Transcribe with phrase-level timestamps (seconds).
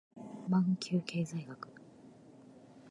[0.49, 1.69] マンキュー経済学